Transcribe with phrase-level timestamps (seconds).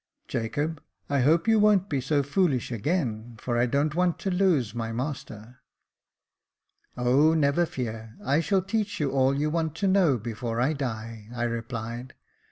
[0.27, 0.81] Jacob,
[1.11, 4.89] I hope you won't be so foolish again, for I don't want to lose my
[4.89, 5.57] master^""
[6.97, 11.29] O, never fear; I shall teach you all you want to know before I die,"
[11.35, 12.15] I replied.